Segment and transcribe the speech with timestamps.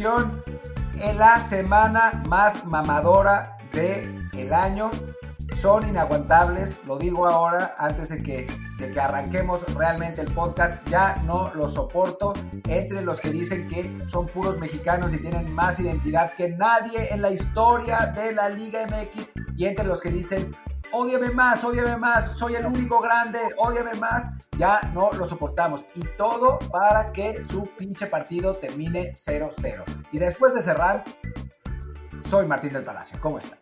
[0.00, 4.92] en la semana más mamadora del el año.
[5.60, 8.46] Son inaguantables, lo digo ahora antes de que,
[8.78, 10.86] de que arranquemos realmente el podcast.
[10.88, 12.32] Ya no lo soporto
[12.68, 17.20] entre los que dicen que son puros mexicanos y tienen más identidad que nadie en
[17.20, 20.54] la historia de la Liga MX y entre los que dicen
[20.92, 25.84] Ódiame más, ódiame más, soy el único grande, ódiame más, ya no lo soportamos.
[25.94, 29.84] Y todo para que su pinche partido termine 0-0.
[30.12, 31.04] Y después de cerrar,
[32.20, 33.18] soy Martín del Palacio.
[33.20, 33.58] ¿Cómo están?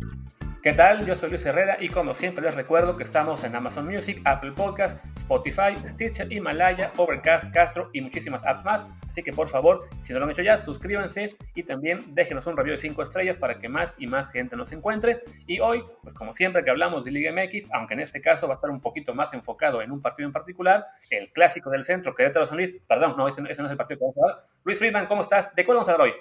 [0.67, 1.07] ¿Qué tal?
[1.07, 4.51] Yo soy Luis Herrera y como siempre les recuerdo que estamos en Amazon Music, Apple
[4.51, 8.85] Podcast, Spotify, Stitcher, Himalaya, Overcast, Castro y muchísimas apps más.
[9.09, 12.57] Así que por favor, si no lo han hecho ya, suscríbanse y también déjenos un
[12.57, 15.23] review de 5 estrellas para que más y más gente nos encuentre.
[15.47, 18.55] Y hoy, pues como siempre que hablamos de Liga MX, aunque en este caso va
[18.55, 22.13] a estar un poquito más enfocado en un partido en particular, el clásico del centro,
[22.13, 24.47] Querétaro San Luis, perdón, no, ese, no es el partido que vamos a hablar.
[24.65, 25.55] Luis Friedman, ¿cómo estás?
[25.55, 26.15] ¿De cuál vamos a hablar hoy?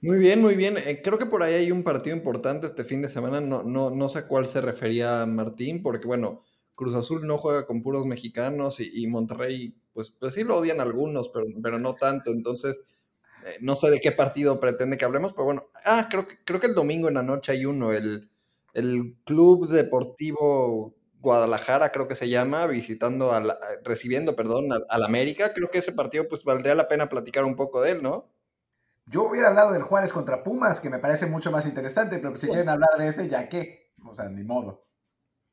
[0.00, 0.76] Muy bien, muy bien.
[0.78, 3.40] Eh, creo que por ahí hay un partido importante este fin de semana.
[3.40, 6.42] No, no, no sé a cuál se refería Martín, porque bueno,
[6.76, 11.28] Cruz Azul no juega con puros mexicanos y, Monterrey, pues, pues sí lo odian algunos,
[11.30, 12.30] pero, pero no tanto.
[12.30, 12.84] Entonces,
[13.46, 16.68] eh, no sé de qué partido pretende que hablemos, pero bueno, ah, creo creo que
[16.68, 18.30] el domingo en la noche hay uno, el,
[18.74, 23.42] el Club Deportivo Guadalajara, creo que se llama, visitando, a
[23.84, 25.52] recibiendo, perdón, al, al América.
[25.54, 28.30] Creo que ese partido, pues valdría la pena platicar un poco de él, ¿no?
[29.10, 32.46] Yo hubiera hablado del Juárez contra Pumas, que me parece mucho más interesante, pero si
[32.46, 34.86] quieren hablar de ese, ya que, o sea, ni modo.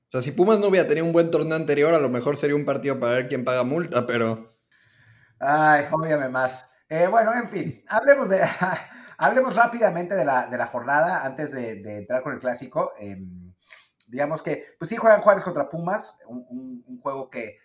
[0.08, 2.56] O sea, si Pumas no hubiera tenido un buen torneo anterior, a lo mejor sería
[2.56, 4.58] un partido para ver quién paga multa, pero...
[5.40, 6.66] Ay, obviamente más.
[6.90, 8.42] Eh, bueno, en fin, hablemos de...
[9.18, 12.92] hablemos rápidamente de la, de la jornada antes de, entrar con el clásico.
[13.00, 13.54] Em,
[14.08, 17.58] digamos que, pues sí, juegan Juárez contra Pumas, un juego que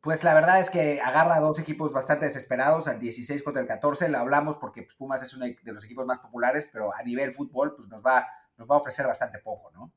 [0.00, 3.68] pues la verdad es que agarra a dos equipos bastante desesperados, al 16 contra el
[3.68, 7.02] 14, lo hablamos porque pues, Pumas es uno de los equipos más populares, pero a
[7.02, 9.92] nivel fútbol pues nos va, nos va a ofrecer bastante poco, ¿no?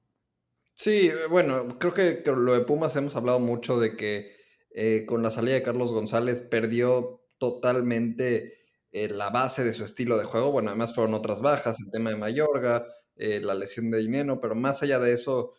[0.74, 4.36] Sí, bueno, creo que lo de Pumas hemos hablado mucho de que
[4.72, 8.58] eh, con la salida de Carlos González perdió totalmente
[8.92, 10.52] eh, la base de su estilo de juego.
[10.52, 14.56] Bueno, además fueron otras bajas, el tema de Mayorga, eh, la lesión de Dineno, pero
[14.56, 15.54] más allá de eso,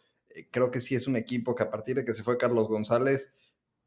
[0.51, 3.33] creo que sí es un equipo que a partir de que se fue Carlos González,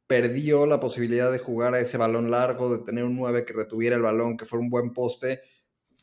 [0.07, 3.95] perdió la posibilidad de jugar a ese balón largo, de tener un 9 que retuviera
[3.95, 5.41] el balón, que fuera un buen poste,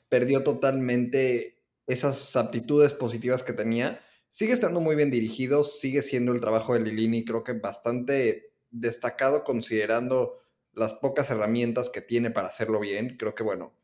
[0.08, 4.00] perdió totalmente esas aptitudes positivas que tenía.
[4.30, 9.44] Sigue estando muy bien dirigido, sigue siendo el trabajo de Lilini, creo que bastante destacado
[9.44, 10.40] considerando
[10.72, 13.16] las pocas herramientas que tiene para hacerlo bien.
[13.16, 13.74] Creo que, bueno,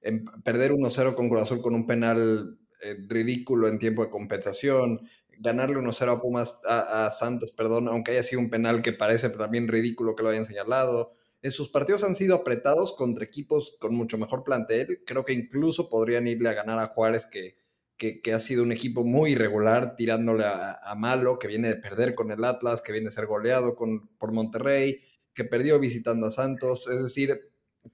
[0.00, 5.00] en perder 1-0 con Cruz Azul con un penal eh, ridículo en tiempo de compensación,
[5.38, 9.68] ganarle 1-0 a Pumas, a, Santos, perdón, aunque haya sido un penal que parece también
[9.68, 11.12] ridículo que lo hayan señalado.
[11.50, 15.02] sus partidos han sido apretados contra equipos con mucho mejor plantel.
[15.06, 17.56] Creo que incluso podrían irle a ganar a Juárez, que,
[17.96, 22.30] que, ha sido un equipo muy irregular, tirándole a, Malo, que viene de perder con
[22.30, 25.00] el Atlas, que viene a ser goleado con, por Monterrey,
[25.34, 26.86] que perdió visitando a Santos.
[26.88, 27.40] Es decir,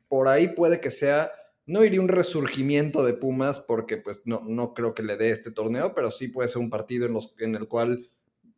[0.08, 1.30] por ahí puede que sea
[1.66, 5.50] no iría un resurgimiento de Pumas porque pues no, no creo que le dé este
[5.50, 8.10] torneo, pero sí puede ser un partido en, los, en el cual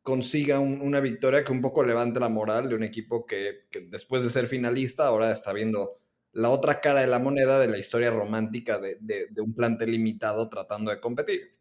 [0.03, 4.31] consiga una victoria que un poco levante la moral de un equipo que, después de
[4.31, 5.99] ser finalista ahora está viendo
[6.33, 10.49] la otra cara de la moneda de la historia romántica de, de un plantel limitado
[10.49, 11.55] tratando de competir.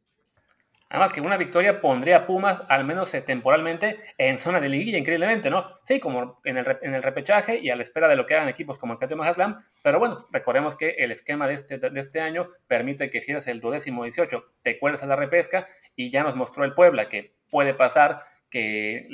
[0.93, 4.99] Además que una victoria pondría a Pumas, al menos eh, temporalmente, en zona de liguilla,
[4.99, 5.79] increíblemente, ¿no?
[5.85, 8.47] Sí, como en el, en el repechaje y a la espera de lo que hagan
[8.47, 12.47] equipos como el Catio Mazatlán, pero bueno, recordemos que el esquema de este, este año
[12.67, 16.35] permite que si eres el duodécimo 18, te cuelgas a la repesca y ya nos
[16.35, 19.07] mostró el Puebla que puede pasar que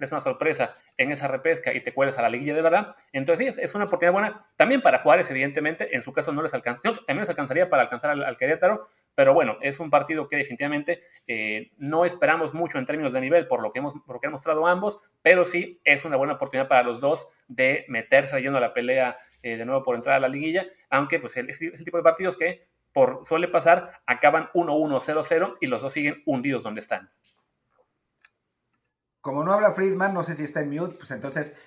[0.00, 2.96] es una sorpresa en esa repesca y te cueles a la liguilla de verdad.
[3.12, 5.94] Entonces, sí, es, una oportunidad buena también para Juárez, evidentemente.
[5.94, 9.56] En su caso no les alcanza, también les alcanzaría para alcanzar al, Querétaro, pero bueno,
[9.62, 13.72] es un partido que definitivamente eh, no esperamos mucho en términos de nivel por lo
[13.72, 17.26] que hemos, por han mostrado ambos, pero sí es una buena oportunidad para los dos
[17.48, 21.18] de meterse yendo a la pelea eh, de nuevo por entrar a la liguilla, aunque
[21.18, 25.82] pues es el tipo de partidos que por suele pasar, acaban 1-1, 0-0 y los
[25.82, 27.10] dos siguen hundidos donde están.
[29.20, 31.58] Como no habla Friedman, no sé si está en mute, pues entonces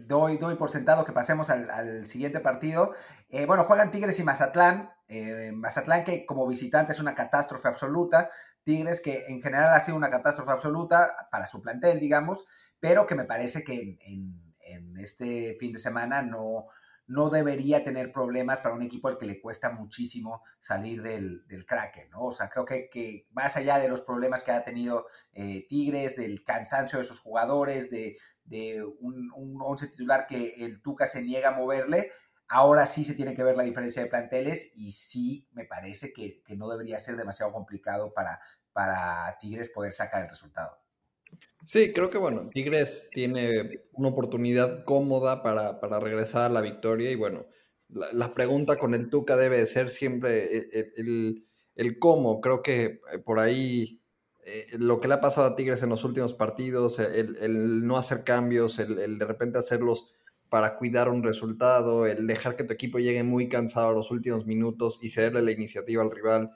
[0.00, 2.94] doy, doy por sentado que pasemos al, siguiente partido.
[3.28, 4.90] Eh, bueno, juegan Tigres y Mazatlán.
[5.08, 8.30] Eh, Mazatlán que como visitante es una catástrofe absoluta.
[8.64, 12.44] Tigres que en general ha sido una catástrofe absoluta para su plantel, digamos,
[12.78, 16.66] pero que me parece que en este fin de semana no,
[17.10, 21.66] no debería tener problemas para un equipo al que le cuesta muchísimo salir del, del
[22.08, 22.20] ¿no?
[22.26, 26.14] O sea, creo que, que, más allá de los problemas que ha tenido eh, Tigres,
[26.14, 28.16] del cansancio de sus jugadores, de,
[29.00, 32.12] un, once titular que el Tuca se niega a moverle,
[32.48, 36.42] ahora sí se tiene que ver la diferencia de planteles y sí me parece que,
[36.56, 38.40] no debería ser demasiado complicado para,
[38.72, 40.78] para Tigres poder sacar el resultado.
[41.64, 47.14] Sí, creo que bueno, Tigres tiene una oportunidad cómoda para, regresar a la victoria y
[47.14, 47.46] bueno,
[47.88, 52.40] la, pregunta con el Tuca debe ser siempre eh, eh, el, el, cómo.
[52.40, 53.99] Creo que eh, por ahí
[54.78, 58.78] lo que le ha pasado a Tigres en los últimos partidos, el, no hacer cambios,
[58.78, 60.12] el, de repente hacerlos
[60.48, 64.46] para cuidar un resultado, el dejar que tu equipo llegue muy cansado a los últimos
[64.46, 66.50] minutos y cederle la iniciativa al rival,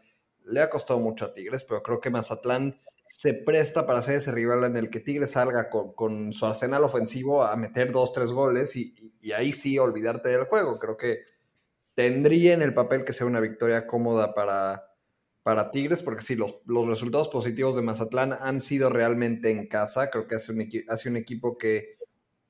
[0.44, 4.32] le ha costado mucho a Tigres, pero creo que Mazatlán se presta para ser ese
[4.32, 8.74] rival en el que Tigres salga con, su arsenal ofensivo a meter dos, tres goles
[8.76, 8.94] y,
[9.34, 10.78] ahí sí olvidarte del juego.
[10.78, 11.24] Creo que
[11.94, 14.93] tendría en el papel que sea una victoria cómoda para,
[15.44, 20.08] para Tigres, porque sí, los, los, resultados positivos de Mazatlán han sido realmente en casa.
[20.08, 21.98] Creo que hace un, hace un equipo que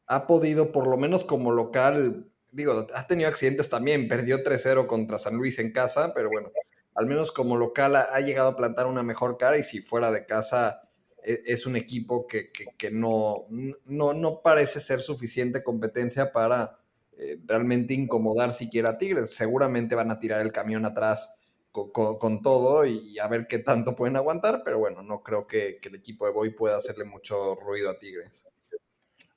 [0.07, 5.19] ha podido, por lo menos como local, digo, ha tenido accidentes también, perdió 3-0 contra
[5.19, 6.53] San Luis en casa, pero bueno,
[6.95, 10.25] al menos como local ha, llegado a plantar una mejor cara y si fuera de
[10.25, 10.89] casa
[11.25, 12.53] e, es, un equipo que,
[12.93, 13.47] no,
[13.87, 16.79] no, no, parece ser suficiente competencia para
[17.19, 19.35] eh, realmente incomodar siquiera a Tigres.
[19.35, 21.35] Seguramente van a tirar el camión atrás
[21.75, 25.95] con, todo y, a ver qué tanto pueden aguantar, pero bueno, no creo que, el
[25.97, 28.49] equipo de Boy pueda hacerle mucho ruido a Tigres.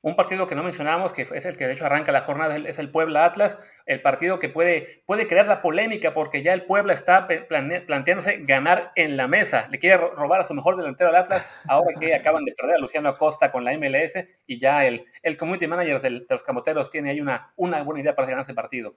[0.01, 2.78] Un partido que no mencionamos, que es el que de hecho arranca la jornada, es
[2.78, 3.57] el Puebla Atlas,
[3.88, 8.92] el partido que puede, puede crear la polémica porque ya el Puebla está planteándose ganar
[8.95, 9.68] en la mesa.
[9.72, 12.80] Le quiere robar a su mejor delantero al Atlas, ahora que acaban de perder a
[12.80, 14.13] Luciano Acosta con la MLS
[14.45, 18.16] y ya el, el community manager de los camoteros tiene ahí una, una buena idea
[18.16, 18.95] para ganar ese partido.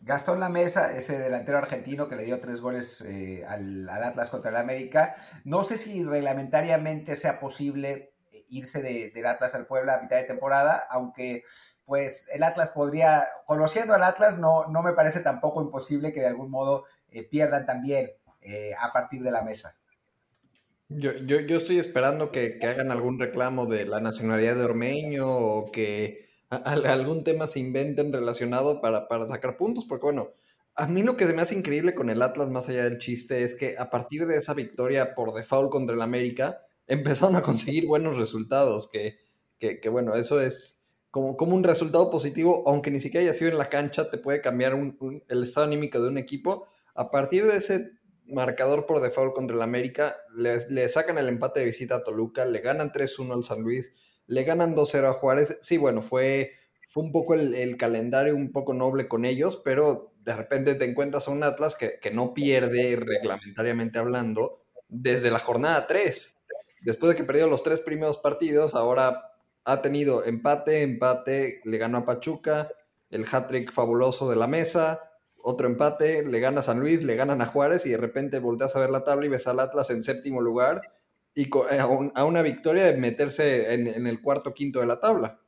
[0.00, 4.50] Gastón La Mesa, ese delantero argentino que le dio tres goles eh, al, Atlas contra
[4.50, 5.16] el América.
[5.44, 8.12] No sé si reglamentariamente sea posible
[8.48, 11.42] irse de, del Atlas al Puebla a mitad de temporada, aunque
[11.84, 16.26] pues el Atlas podría, conociendo al Atlas, no, no me parece tampoco imposible que de
[16.26, 18.10] algún modo eh, pierdan también
[18.42, 19.76] eh, a partir de la mesa.
[20.88, 25.28] Yo, yo, yo estoy esperando que, que, hagan algún reclamo de la nacionalidad de Ormeño
[25.28, 30.30] o que algún tema se inventen relacionado para, para sacar puntos, porque bueno,
[30.74, 33.42] a mí lo que se me hace increíble con el Atlas, más allá del chiste,
[33.42, 37.86] es que a partir de esa victoria por default contra el América, empezaron a conseguir
[37.86, 39.18] buenos resultados, que,
[39.58, 43.58] que, bueno, eso es como, como, un resultado positivo, aunque ni siquiera haya sido en
[43.58, 44.74] la cancha, te puede cambiar
[45.28, 46.66] el estado anímico de un equipo.
[46.94, 47.90] A partir de ese
[48.26, 52.60] marcador por default contra el América, le, sacan el empate de visita a Toluca, le
[52.60, 53.94] ganan 3-1 al San Luis,
[54.26, 55.58] le ganan 2-0 a Juárez.
[55.60, 56.52] Sí, bueno, fue,
[56.88, 61.28] fue un poco el, calendario un poco noble con ellos, pero de repente te encuentras
[61.28, 66.36] a un Atlas que, que no pierde reglamentariamente hablando desde la jornada 3
[66.86, 69.32] después de que perdió los tres primeros partidos, ahora
[69.64, 72.70] ha tenido empate, empate, le ganó a Pachuca,
[73.10, 75.00] el hat-trick fabuloso de la mesa,
[75.42, 78.76] otro empate, le gana a San Luis, le ganan a Juárez y de repente volteas
[78.76, 80.80] a ver la tabla y ves al Atlas en séptimo lugar
[81.36, 85.38] y eh, a, una victoria de meterse en el cuarto quinto de la tabla.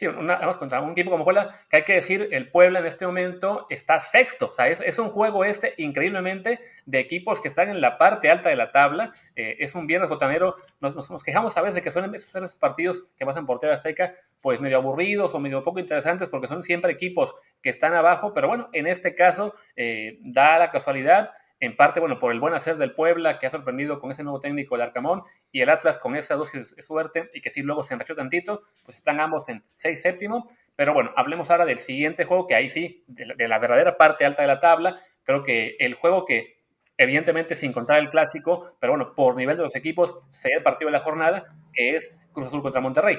[0.00, 3.04] Sí, una, contra un equipo como Puebla, que hay que decir, el Puebla en este
[3.04, 4.46] momento está sexto.
[4.46, 8.48] O sea, es, un juego este increíblemente de equipos que están en la parte alta
[8.48, 9.12] de la tabla.
[9.36, 10.56] Eh, es un viernes botanero.
[10.80, 14.14] Nos, nos, quejamos a veces de que son esos partidos que pasan por Tierra Azteca,
[14.40, 18.32] pues medio aburridos o medio poco interesantes porque son siempre equipos que están abajo.
[18.32, 22.54] Pero bueno, en este caso eh, da la casualidad en parte, bueno, por el buen
[22.54, 25.98] hacer del Puebla, que ha sorprendido con ese nuevo técnico de Arcamón, y el Atlas
[25.98, 29.46] con esa dosis de suerte, y que sí luego se enrachó tantito, pues están ambos
[29.48, 30.48] en 6 séptimo.
[30.74, 34.40] Pero bueno, hablemos ahora del siguiente juego, que ahí sí, de la, verdadera parte alta
[34.40, 34.98] de la tabla.
[35.22, 36.62] Creo que el juego que,
[36.96, 40.90] evidentemente, sin contar el clásico, pero bueno, por nivel de los equipos, sería el partido
[40.90, 43.18] de la jornada, que es Cruz Azul contra Monterrey.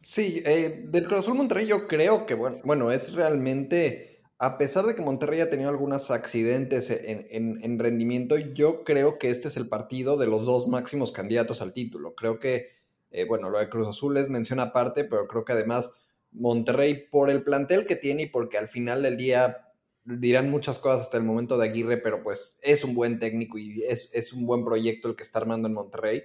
[0.00, 4.84] Sí, eh, del Cruz Azul Monterrey yo creo que, bueno, bueno es realmente a pesar
[4.84, 9.68] de que Monterrey ha tenido algunos accidentes en, rendimiento, yo creo que este es el
[9.68, 12.14] partido de los dos máximos candidatos al título.
[12.14, 12.70] Creo que,
[13.10, 15.90] eh, bueno, lo de Cruz Azul es mención aparte, pero creo que además
[16.32, 19.72] Monterrey, por el plantel que tiene y porque al final del día
[20.04, 23.82] dirán muchas cosas hasta el momento de Aguirre, pero pues es un buen técnico y
[23.84, 26.22] es, es un buen proyecto el que está armando en Monterrey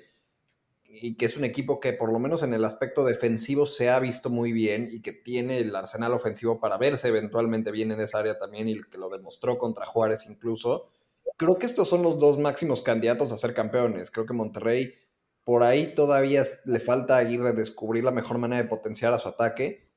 [0.93, 4.00] y que es un equipo que por lo menos en el aspecto defensivo se ha
[4.00, 8.19] visto muy bien y que tiene el arsenal ofensivo para verse eventualmente bien en esa
[8.19, 10.89] área también y que lo demostró contra Juárez incluso.
[11.38, 14.12] Creo que estos son los dos máximos candidatos a ser campeones.
[14.12, 14.93] Creo que Monterrey
[15.43, 19.29] por ahí todavía le falta a Aguirre descubrir la mejor manera de potenciar a su
[19.29, 19.89] ataque,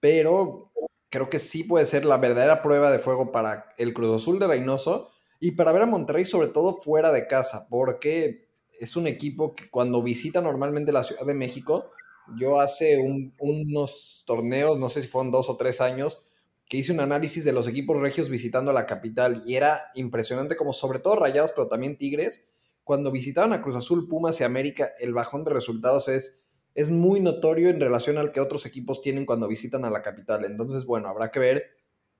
[0.00, 0.72] pero
[1.10, 4.46] creo que sí puede ser la verdadera prueba de fuego para el Cruz Azul de
[4.46, 5.10] Reynoso
[5.40, 8.45] y para ver a Monterrey sobre todo fuera de casa, porque
[8.80, 11.90] es un equipo que cuando visita normalmente la Ciudad de México
[12.34, 12.98] yo hace
[13.38, 16.22] unos torneos, no sé si fueron dos o tres años,
[16.68, 20.72] que hice un análisis de los equipos regios visitando la capital y era impresionante como
[20.72, 22.48] sobre todo Rayados, pero también Tigres,
[22.82, 26.40] cuando visitaban a Cruz Azul, Pumas y América, el bajón de resultados es,
[26.74, 30.44] es muy notorio en relación al que otros equipos tienen cuando visitan a la capital.
[30.44, 31.70] Entonces, bueno, habrá que ver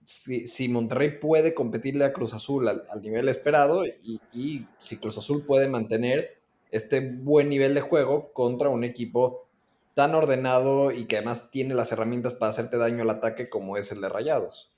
[0.04, 5.68] si, Monterrey puede competirle a Cruz Azul al, nivel esperado y si Cruz Azul puede
[5.68, 6.36] mantener
[6.76, 9.48] este buen nivel de juego contra un equipo
[9.94, 13.92] tan ordenado y que además tiene las herramientas para hacerte daño al ataque como es
[13.92, 14.72] el de Rayados.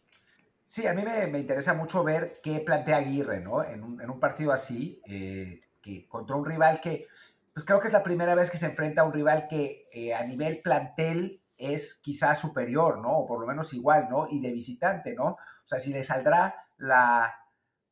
[0.64, 3.64] Sí, a mí me, interesa mucho ver qué plantea Aguirre, ¿no?
[3.64, 7.06] En un, partido así, eh, que contra un rival que,
[7.54, 10.14] pues creo que es la primera vez que se enfrenta a un rival que eh,
[10.14, 13.18] a nivel plantel es quizás superior, ¿no?
[13.18, 14.28] O por lo menos igual, ¿no?
[14.30, 15.30] Y de visitante, ¿no?
[15.30, 17.34] O sea, si le saldrá la,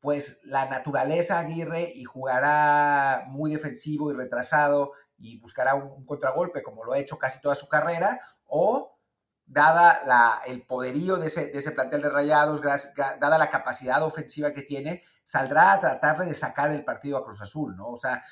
[0.06, 6.84] pues, la naturaleza Aguirre y jugará muy defensivo y retrasado y buscará un, contragolpe como
[6.84, 9.00] lo ha hecho casi toda su carrera, o
[9.46, 12.62] dada la, el poderío de ese, de ese plantel de rayados,
[12.96, 17.42] dada la capacidad ofensiva que tiene, saldrá a tratar de sacar el partido a Cruz
[17.42, 17.88] Azul, ¿no?
[17.88, 18.22] O sea,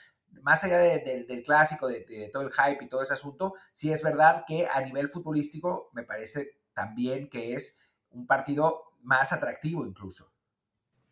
[0.43, 4.45] más allá del clásico, de, todo el hype y todo ese asunto, sí es verdad
[4.47, 10.34] que a nivel futbolístico me parece también que es un partido más atractivo incluso.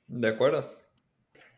[0.06, 0.82] De acuerdo.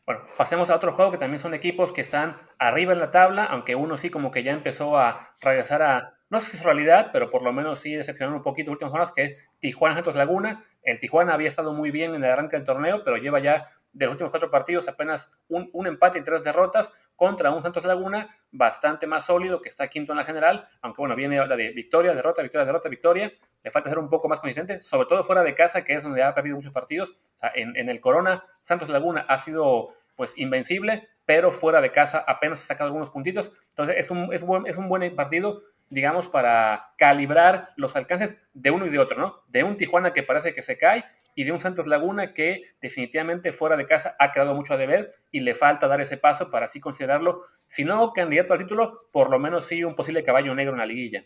[0.07, 3.45] Bueno, pasemos a otro juego que también son equipos que están arriba en la tabla,
[3.45, 7.09] aunque uno sí como que ya empezó a regresar a, no sé si es realidad,
[7.11, 10.65] pero por lo menos sí decepcionar un poquito últimas horas, que es Tijuana Santos Laguna.
[10.83, 14.05] El Tijuana había estado muy bien en el arranque del torneo, pero lleva ya de
[14.05, 18.37] los últimos cuatro partidos apenas un, un, empate y tres derrotas contra un Santos Laguna
[18.50, 22.14] bastante más sólido que está quinto en la general, aunque bueno, viene la de victoria,
[22.14, 23.33] derrota, victoria, derrota, victoria.
[23.62, 26.23] Le falta ser un poco más consistente, sobre todo fuera de casa, que es donde
[26.23, 27.16] ha perdido muchos partidos.
[27.54, 32.66] En, el Corona Santos Laguna ha sido pues invencible, pero fuera de casa apenas ha
[32.66, 33.52] sacado algunos puntitos.
[33.71, 38.71] Entonces es un, es buen, es un buen partido, digamos, para calibrar los alcances de
[38.71, 39.42] uno y de otro, ¿no?
[39.49, 41.04] De un Tijuana que parece que se cae
[41.35, 45.12] y de un Santos Laguna que definitivamente fuera de casa ha quedado mucho a deber
[45.31, 49.31] y le falta dar ese paso para así considerarlo, si no candidato al título, por
[49.31, 51.25] lo menos sí un posible caballo negro en la liguilla.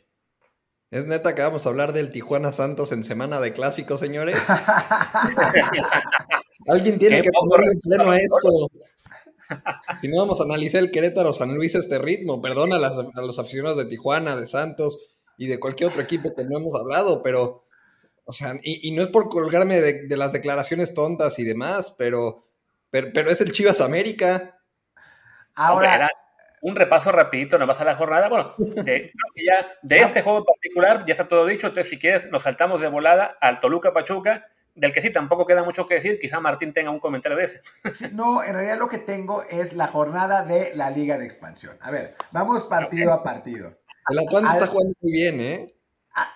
[0.91, 4.37] Es neta que vamos a hablar del Tijuana Santos en semana de clásicos, señores.
[6.67, 8.71] Alguien tiene que ponerle freno a esto.
[10.01, 13.39] Si no vamos a analizar el Querétaro San Luis a este ritmo, perdona a, los
[13.39, 14.99] aficionados de Tijuana, de Santos
[15.37, 17.65] y de cualquier otro equipo que no hemos hablado, pero,
[18.29, 22.45] o sea, y, no es por colgarme de, las declaraciones tontas y demás, pero,
[22.91, 24.61] pero, es el Chivas América.
[25.55, 26.11] Ahora,
[26.61, 28.29] un repaso rapidito nomás a la jornada.
[28.29, 29.13] Bueno, de,
[29.83, 32.89] de este juego en particular ya está todo dicho, entonces si quieres nos saltamos de
[32.89, 36.91] volada al Toluca Pachuca del que sí tampoco queda mucho que decir, quizá Martín tenga
[36.91, 37.63] un comentario de ese.
[38.15, 41.79] no, en realidad lo que tengo es la jornada de la Liga de Expansión.
[41.81, 43.79] A ver, vamos partido a partido.
[44.11, 45.75] El Atlante está jugando muy bien, ¿eh?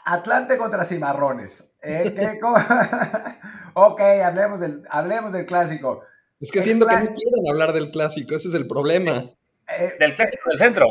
[0.07, 1.72] Atlante contra Cimarrones.
[1.83, 2.41] Eh, eh,
[3.75, 6.03] ok, hablemos del, hablemos del clásico.
[6.41, 9.31] Es que siento que no quieren hablar del clásico, ese es el problema.
[9.79, 10.87] Eh, del clásico del centro.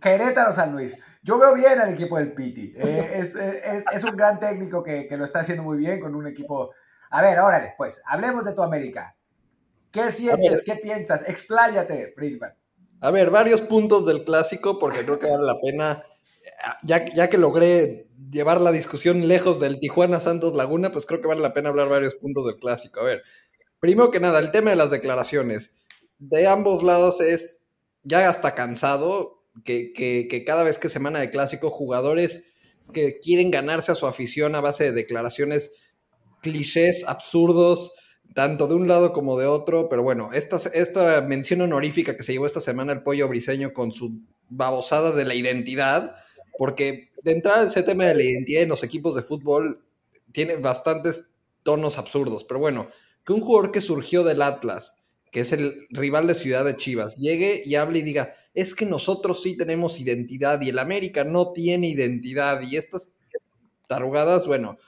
[0.00, 0.96] Querétaro San Luis.
[1.22, 2.72] Yo veo bien al equipo del Piti.
[2.76, 6.72] Eh, es, un gran técnico que, lo está haciendo muy bien con un equipo.
[7.10, 9.16] A ver, órale, pues, hablemos de tu América.
[9.90, 10.62] ¿Qué sientes?
[10.64, 11.28] ¿Qué piensas?
[11.28, 12.54] Expláyate, Friedman.
[13.00, 16.02] A ver, varios puntos del clásico, porque creo que vale la pena.
[16.82, 21.28] Ya, ya que logré llevar la discusión lejos del Tijuana Santos Laguna, pues creo que
[21.28, 23.00] vale la pena hablar varios puntos del clásico.
[23.00, 23.22] A ver,
[23.80, 25.74] primero que nada, el tema de las declaraciones.
[26.18, 27.62] De ambos lados es
[28.02, 32.44] ya hasta cansado que, cada vez que semana de clásico, jugadores
[32.92, 35.72] que quieren ganarse a su afición a base de declaraciones
[36.42, 37.92] clichés, absurdos,
[38.34, 42.32] tanto de un lado como de otro, pero bueno, esta, esta mención honorífica que se
[42.32, 46.14] llevó esta semana el pollo briseño con su babosada de la identidad,
[46.58, 49.82] porque de entrada ese tema de la identidad en los equipos de fútbol
[50.32, 51.24] tiene bastantes
[51.62, 52.88] tonos absurdos, pero bueno,
[53.24, 54.96] que un jugador que surgió del Atlas,
[55.30, 58.86] que es el rival de Ciudad de Chivas, llegue y hable y diga, es que
[58.86, 63.12] nosotros sí tenemos identidad y el América no tiene identidad y estas
[63.86, 64.78] tarugadas, bueno,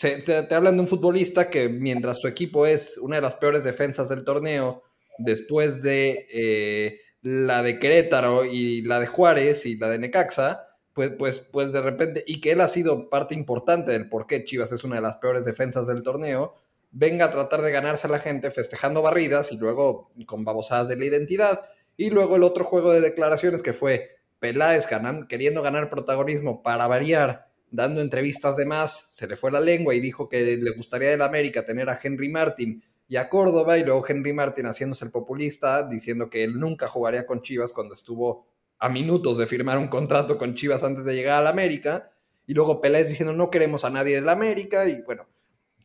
[0.00, 4.08] te hablan de un futbolista que mientras su equipo es una de las peores defensas
[4.08, 4.82] del torneo,
[5.18, 10.69] después de eh, la de Querétaro y la de Juárez y la de Necaxa,
[11.00, 14.44] pues, pues, pues de repente, y que él ha sido parte importante del por qué
[14.44, 16.56] Chivas es una de las peores defensas del torneo,
[16.90, 20.96] venga a tratar de ganarse a la gente festejando barridas y luego con babosadas de
[20.96, 21.60] la identidad.
[21.96, 24.86] Y luego el otro juego de declaraciones que fue Peláez
[25.28, 30.00] queriendo ganar protagonismo para variar, dando entrevistas de más, se le fue la lengua y
[30.00, 34.06] dijo que le gustaría del América tener a Henry Martin y a Córdoba, y luego
[34.06, 38.46] Henry Martin haciéndose el populista, diciendo que él nunca jugaría con Chivas cuando estuvo
[38.80, 42.10] a minutos de firmar un contrato con Chivas antes de llegar a la América,
[42.46, 45.28] y luego Peláez diciendo no queremos a nadie de la América, y bueno,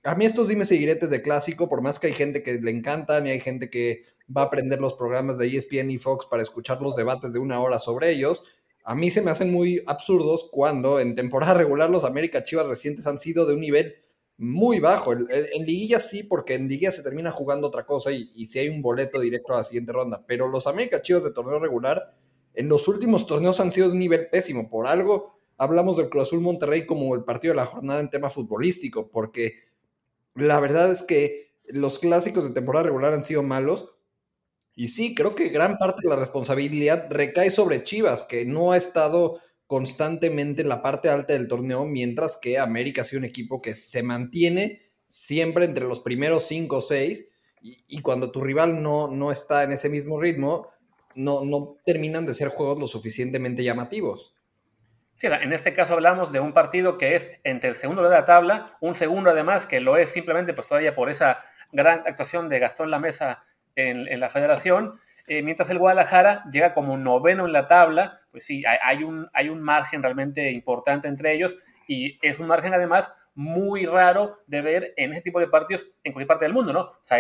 [0.04, 3.28] a mí estos dime seguiretes de clásico, por más que hay gente que le encantan
[3.28, 4.04] y hay gente que
[4.36, 7.60] va a aprender los programas de ESPN y Fox para escuchar los debates de una
[7.60, 8.44] hora sobre ellos,
[8.86, 13.08] a mí se me hacen muy absurdos cuando en temporada regular los América Chivas recientes
[13.08, 13.96] han sido de un nivel
[14.38, 15.14] muy bajo.
[15.14, 18.82] En, liguilla sí, porque en liguilla se termina jugando otra cosa y, si hay un
[18.82, 20.24] boleto directo a la siguiente ronda.
[20.28, 22.14] Pero los América Chivas de torneo regular
[22.56, 24.70] en los últimos torneos han sido de un nivel pésimo.
[24.70, 28.30] Por algo hablamos del Cruz Azul Monterrey como el partido de la jornada en tema
[28.30, 29.56] futbolístico, porque
[30.36, 33.92] la verdad es que los clásicos de temporada regular han sido malos.
[34.76, 38.78] Y sí, creo que gran parte de la responsabilidad recae sobre Chivas, que no ha
[38.78, 43.62] estado constantemente en la parte alta del torneo, mientras que América ha sido un equipo
[43.62, 47.26] que se mantiene siempre entre los primeros cinco o seis,
[47.62, 50.68] y, cuando tu rival no, no está en ese mismo ritmo,
[51.16, 54.36] no, no terminan de ser juegos lo suficientemente llamativos.
[55.22, 58.78] En este caso hablamos de un partido que es entre el segundo de la tabla,
[58.82, 62.92] un segundo además que lo es simplemente pues todavía por esa gran actuación de Gastón
[62.92, 63.44] La Mesa
[63.76, 68.46] en, en la federación, eh, mientras el Guadalajara llega como noveno en la tabla, pues
[68.46, 71.56] sí, hay, un, hay un margen realmente importante entre ellos
[71.88, 76.14] y es un margen además muy raro de ver en ese tipo de partidos en
[76.14, 76.80] cualquier parte del mundo, ¿no?
[76.82, 77.20] O sea,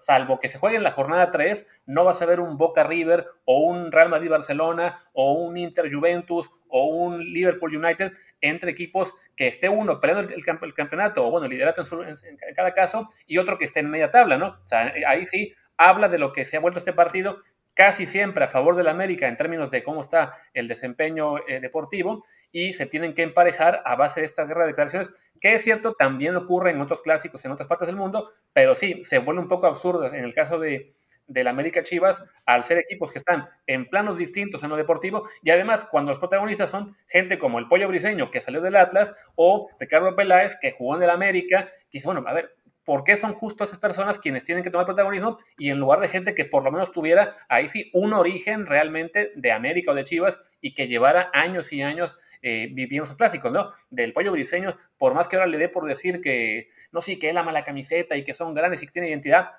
[0.00, 3.26] salvo que se juegue en la jornada 3, no vas a ver un Boca River
[3.44, 9.14] o un Real Madrid Barcelona o un Inter Juventus o un Liverpool United entre equipos
[9.36, 13.56] que esté uno peleando el, campeonato o bueno, liderato en, en, cada caso y otro
[13.56, 14.58] que esté en media tabla, ¿no?
[14.64, 17.38] O sea, ahí sí habla de lo que se ha vuelto este partido
[17.74, 22.24] casi siempre a favor del América en términos de cómo está el desempeño eh, deportivo
[22.50, 25.10] y se tienen que emparejar a base de esta guerra de declaraciones,
[25.42, 29.02] que es cierto, también ocurre en otros clásicos en otras partes del mundo, pero sí,
[29.04, 30.94] se vuelve un poco absurdo en el caso de,
[31.26, 35.50] del América Chivas al ser equipos que están en planos distintos en lo deportivo y
[35.50, 39.68] además cuando los protagonistas son gente como el Pollo Briseño que salió del Atlas o
[39.80, 43.34] Ricardo Peláez que jugó en el América, que dice, bueno, a ver, ¿por qué son
[43.34, 45.38] justo esas personas quienes tienen que tomar protagonismo?
[45.58, 49.32] Y en lugar de gente que por lo menos tuviera ahí sí un origen realmente
[49.34, 53.72] de América o de Chivas y que llevara años y años eh, sus clásicos, ¿no?
[53.90, 57.30] Del pollo briseño, por más que ahora le dé por decir que no sí, que
[57.30, 59.52] él ama la camiseta y que son grandes y que tiene identidad,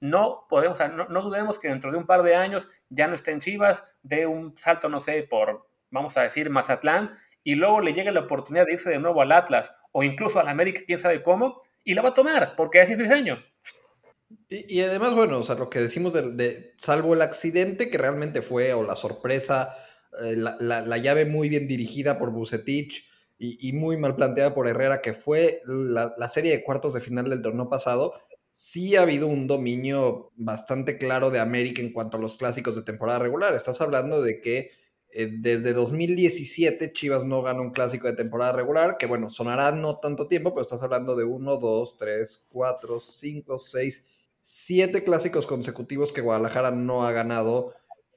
[0.00, 3.30] no podemos, no, no dudemos que dentro de un par de años ya no esté
[3.30, 7.92] en Chivas, de un salto, no sé, por, vamos a decir, Mazatlán, y luego le
[7.92, 11.22] llegue la oportunidad de irse de nuevo al Atlas o incluso al América, quién sabe
[11.22, 13.42] cómo, y la va a tomar, porque así es diseño.
[14.48, 18.42] Y, y, además, bueno, o sea, lo que decimos de, salvo el accidente que realmente
[18.42, 19.76] fue, o la sorpresa,
[20.22, 24.68] eh, la, la, llave muy bien dirigida por Bucetich y, y, muy mal planteada por
[24.68, 28.14] Herrera, que fue la, la, serie de cuartos de final del torneo pasado,
[28.52, 32.82] sí ha habido un dominio bastante claro de América en cuanto a los clásicos de
[32.82, 33.54] temporada regular.
[33.54, 34.70] Estás hablando de que
[35.16, 39.98] eh, desde 2017 Chivas no gana un clásico de temporada regular, que bueno, sonará no
[40.00, 44.06] tanto tiempo, pero estás hablando de 1, 2, 3, 4, 5, 6,
[44.40, 47.74] 7 clásicos consecutivos que Guadalajara no ha ganado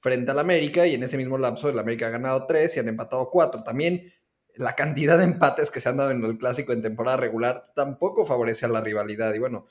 [0.07, 2.87] frente al América y en ese mismo lapso el América ha ganado 3 y han
[2.87, 3.63] empatado 4.
[3.63, 4.13] También
[4.55, 8.25] la cantidad de empates que se han dado en el clásico en temporada regular tampoco
[8.25, 9.67] favorece a la rivalidad y bueno,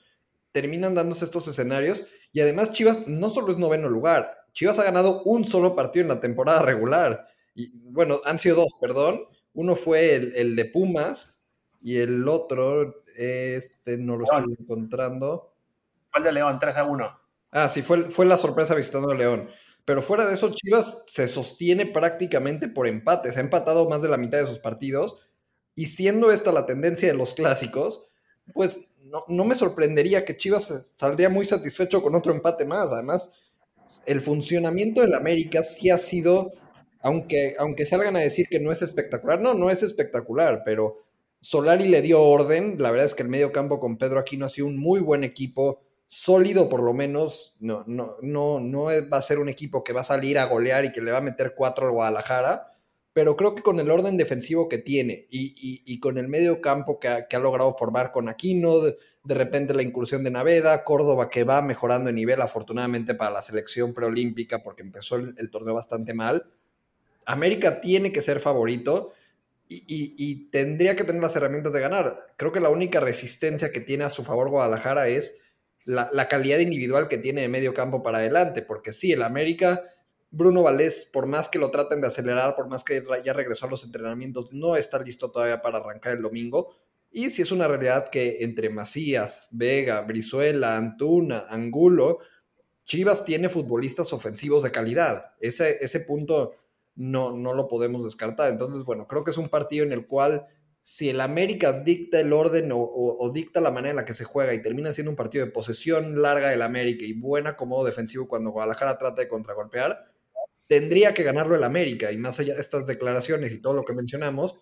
[0.52, 5.22] terminan dándose estos escenarios y además Chivas no solo es noveno lugar, Chivas ha ganado
[5.22, 7.28] un solo partido en la temporada regular.
[7.54, 9.22] Y bueno, han sido dos, perdón.
[9.54, 11.40] Uno fue el, de Pumas
[11.80, 15.54] y el otro, este no lo estoy encontrando.
[16.12, 16.58] ¿Cuál de León?
[16.58, 17.20] 3 a 1.
[17.52, 19.48] Ah, sí, fue, fue la sorpresa visitando a León.
[19.86, 23.36] Pero fuera de eso, Chivas se sostiene prácticamente por empates.
[23.36, 25.16] Ha empatado más de la mitad de sus partidos.
[25.76, 28.02] Y siendo esta la tendencia de los clásicos,
[28.52, 32.90] pues no, no me sorprendería que Chivas saldría muy satisfecho con otro empate más.
[32.90, 33.32] Además,
[34.06, 36.50] el funcionamiento del América sí ha sido,
[37.00, 41.04] aunque, aunque salgan a decir que no es espectacular, no, no es espectacular, pero
[41.40, 42.76] Solari le dio orden.
[42.80, 45.22] La verdad es que el medio campo con Pedro Aquino ha sido un muy buen
[45.22, 47.56] equipo, sólido por lo menos.
[47.60, 50.84] No, no, no, no va a ser un equipo que va a salir a golear
[50.84, 52.72] y que le va a meter cuatro al Guadalajara.
[53.12, 57.08] Pero creo que con el orden defensivo que tiene y, con el medio campo que
[57.08, 58.78] ha, que ha logrado formar con Aquino,
[59.26, 63.42] de repente la incursión de Naveda, Córdoba que va mejorando de nivel afortunadamente para la
[63.42, 66.46] selección preolímpica porque empezó el, torneo bastante mal.
[67.24, 69.12] América tiene que ser favorito
[69.68, 72.26] y, tendría que tener las herramientas de ganar.
[72.36, 75.40] Creo que la única resistencia que tiene a su favor Guadalajara es
[75.86, 79.82] la, la calidad individual que tiene de medio campo para adelante, porque sí, el América...
[80.28, 83.70] Bruno Valés, por más que lo traten de acelerar, por más que ya regresó a
[83.70, 86.76] los entrenamientos, no está listo todavía para arrancar el domingo
[87.10, 92.18] y si es una realidad que entre Macías, Vega, Brizuela, Antuna, Angulo,
[92.84, 95.32] Chivas tiene futbolistas ofensivos de calidad.
[95.40, 96.52] Ese, ese punto
[96.94, 98.50] no, no lo podemos descartar.
[98.50, 100.46] Entonces, bueno, creo que es un partido en el cual
[100.88, 104.54] si el América dicta el orden o, dicta la manera en la que se juega
[104.54, 108.52] y termina siendo un partido de posesión larga del América y buen acomodo defensivo cuando
[108.52, 110.12] Guadalajara trata de contragolpear,
[110.68, 112.12] tendría que ganarlo el América.
[112.12, 114.54] Y más allá de estas declaraciones y todo lo que mencionamos,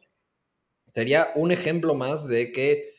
[0.87, 2.95] sería un ejemplo más de que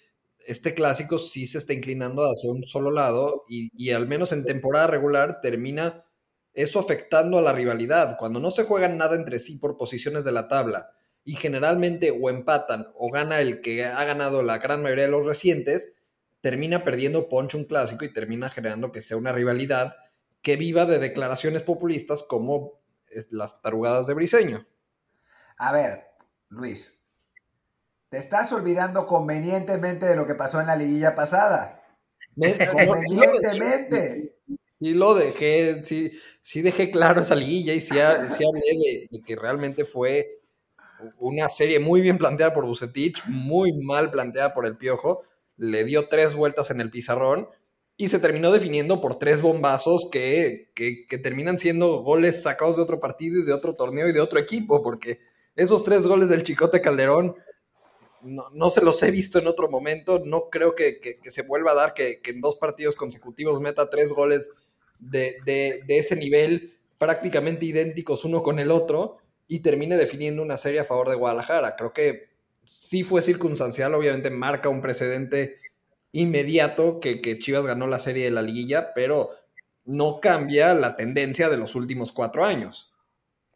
[0.45, 4.45] este clásico sí se está inclinando hacia un solo lado y, y al menos en
[4.45, 6.05] temporada regular termina
[6.53, 8.17] eso afectando a la rivalidad.
[8.19, 10.91] Cuando no se juegan nada entre sí por posiciones de la tabla
[11.25, 15.25] y generalmente o empatan o gana el que ha ganado la gran mayoría de los
[15.25, 15.91] recientes,
[16.39, 19.95] termina perdiendo Poncho un clásico y termina generando que sea una rivalidad
[20.43, 22.79] que viva de declaraciones populistas como
[23.31, 24.67] las tarugadas de Briseño.
[25.57, 26.03] A ver,
[26.49, 27.03] Luis,
[28.09, 31.81] te estás olvidando convenientemente de lo que pasó en la liguilla pasada.
[32.35, 34.35] convenientemente.
[34.79, 36.11] Y lo dejé, sí,
[36.43, 40.44] sí dejé claro esa liguilla y sí, hablé de que realmente fue
[41.19, 45.23] una serie muy bien planteada por Bucetich, muy mal planteada por el Piojo,
[45.58, 47.47] le dio tres vueltas en el pizarrón
[47.97, 50.71] y se terminó definiendo por tres bombazos que,
[51.23, 54.81] terminan siendo goles sacados de otro partido y de otro torneo y de otro equipo,
[54.84, 55.19] porque
[55.55, 57.36] esos tres goles del Chicote Calderón
[58.21, 61.93] no, se los he visto en otro momento, no creo que, se vuelva a dar
[61.93, 64.49] que, en dos partidos consecutivos meta tres goles
[64.99, 70.79] de, de ese nivel prácticamente idénticos uno con el otro y termine definiendo una serie
[70.79, 71.75] a favor de Guadalajara.
[71.75, 72.29] Creo que
[72.63, 75.60] sí fue circunstancial, obviamente marca un precedente
[76.12, 79.31] inmediato que, Chivas ganó la serie de la liguilla, pero
[79.84, 82.91] no cambia la tendencia de los últimos cuatro años.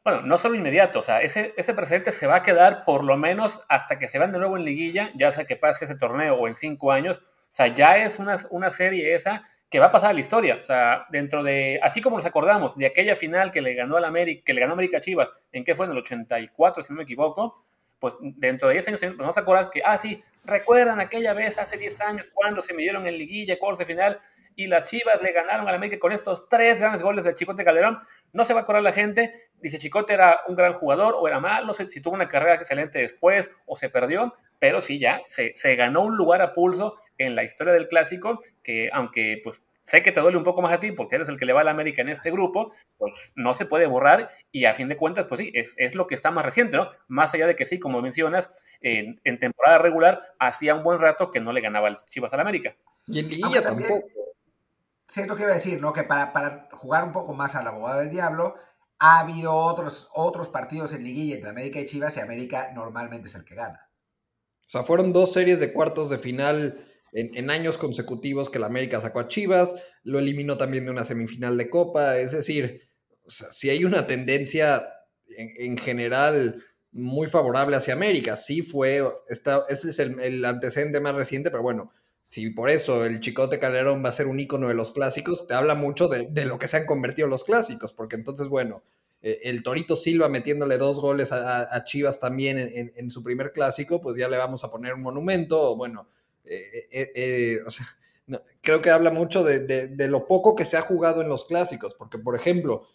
[0.04, 3.18] Bueno, no solo inmediato, o sea, ese, ese precedente se va a quedar por lo
[3.18, 6.36] menos hasta que se van de nuevo en liguilla, ya sea que pase ese torneo
[6.36, 7.18] o en cinco años.
[7.18, 10.60] O sea, ya es una, una serie esa que va a pasar la historia.
[10.62, 14.06] O sea, dentro de, así como nos acordamos de aquella final que le ganó al
[14.06, 15.86] América, que le ganó América Chivas, ¿en qué fue?
[15.86, 17.54] En el 84, si no me equivoco.
[18.00, 21.58] Pues dentro de 10 años nos vamos a acordar que, ah, sí, recuerdan aquella vez
[21.58, 24.20] hace 10 años cuando se midieron en liguilla, cuartos de final,
[24.56, 27.98] y las Chivas le ganaron al América con estos tres grandes goles del Chicote Calderón.
[28.32, 31.42] No se va a acordar la gente, dice Chicote era un gran jugador o era
[31.42, 36.02] malo, si tuvo una carrera excelente después o se perdió, pero sí ya se ganó
[36.02, 40.22] un lugar a pulso en la historia del clásico, que aunque pues sé que te
[40.22, 42.02] duele un poco más a ti porque eres el que le va a la América
[42.02, 45.52] en este grupo, pues no se puede borrar y a fin de cuentas, pues sí,
[45.54, 46.90] es, lo que está más reciente, ¿no?
[47.08, 48.50] Más allá de que sí, como mencionas,
[48.82, 52.76] en, temporada regular hacía un buen rato que no le ganaba el Chivas al América.
[53.08, 54.04] Y en liguilla tampoco.
[55.08, 55.92] Siento que iba a decir, ¿no?
[55.92, 58.56] Que para, para jugar un poco más al abogado del diablo,
[59.00, 63.36] ha habido otros, otros partidos en liguilla entre América y Chivas y América normalmente es
[63.36, 63.90] el que gana.
[64.68, 69.02] O sea, fueron dos series de cuartos de final en, años consecutivos que la América
[69.02, 72.90] sacó a Chivas, lo eliminó también de una semifinal de Copa, es decir,
[73.28, 74.88] si hay una tendencia
[75.28, 81.52] en, general muy favorable hacia América, sí fue, esta, ese es el, antecedente más reciente,
[81.52, 81.92] pero bueno,
[82.22, 85.54] si por eso el Chicote Calderón va a ser un icono de los clásicos, te
[85.54, 88.84] habla mucho de, lo que se han convertido los clásicos, porque entonces, bueno,
[89.22, 94.00] eh, el Torito Silva metiéndole dos goles a, Chivas también en, en, su primer clásico,
[94.02, 96.08] pues ya le vamos a poner un monumento, bueno,
[96.46, 97.60] eh, eh, eh,
[98.62, 102.18] creo que habla mucho de, lo poco que se ha jugado en los clásicos, porque
[102.18, 102.88] por ejemplo,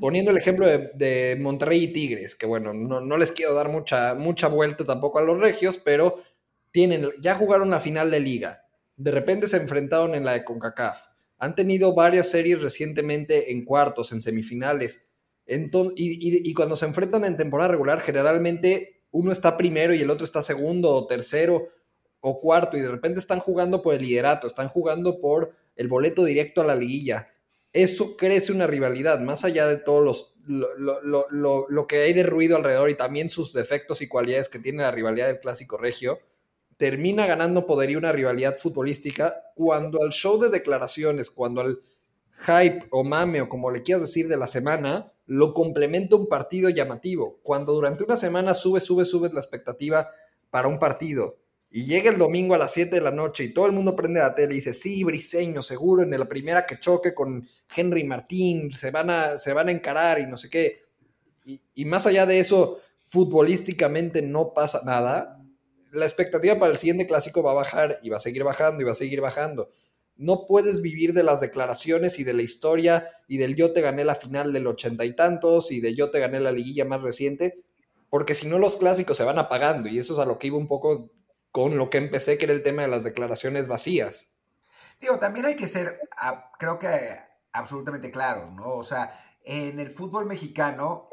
[0.00, 4.48] poniendo el ejemplo de, Monterrey y Tigres, que bueno, no, les quiero dar mucha, mucha
[4.48, 6.22] vuelta tampoco a los regios, pero
[6.70, 8.64] tienen, ya jugaron la final de liga,
[8.96, 11.06] de repente se enfrentaron en la de CONCACAF,
[11.38, 15.04] han tenido varias series recientemente en cuartos, en semifinales,
[15.46, 20.10] entonces, y, y cuando se enfrentan en temporada regular, generalmente uno está primero y el
[20.10, 21.68] otro está segundo o tercero,
[22.20, 26.24] o cuarto y de repente están jugando por el liderato, están jugando por el boleto
[26.24, 27.28] directo a la liguilla.
[27.72, 32.90] Eso crece una rivalidad, más allá de todo los, lo, que hay de ruido alrededor
[32.90, 36.18] y también sus defectos y cualidades que tiene la rivalidad del clásico regio,
[36.76, 41.80] termina ganando poderío una rivalidad futbolística cuando al show de declaraciones, cuando al
[42.46, 46.70] hype o mame o como le quieras decir de la semana, lo complementa un partido
[46.70, 47.40] llamativo.
[47.42, 50.08] Cuando durante una semana sube, sube, sube la expectativa
[50.50, 51.36] para un partido
[51.70, 54.20] y llega el domingo a las 7 de la noche y todo el mundo prende
[54.20, 58.72] la tele y dice, sí, Briseño, seguro en la primera que choque con Henry Martín,
[58.72, 60.82] se van a, se van a encarar y no sé qué.
[61.74, 65.42] Y, más allá de eso, futbolísticamente no pasa nada.
[65.92, 68.84] La expectativa para el siguiente clásico va a bajar y va a seguir bajando y
[68.84, 69.70] va a seguir bajando.
[70.16, 74.04] No puedes vivir de las declaraciones y de la historia y del yo te gané
[74.04, 77.62] la final del ochenta y tantos y de yo te gané la liguilla más reciente,
[78.10, 80.58] porque si no los clásicos se van apagando y eso es a lo que iba
[80.58, 81.10] un poco
[81.50, 84.32] con lo que empecé, que era el tema de las declaraciones vacías.
[85.00, 86.88] Digo, también hay que ser, ah, creo que
[87.52, 88.74] absolutamente claro, ¿no?
[88.74, 91.08] O sea, en el fútbol mexicano,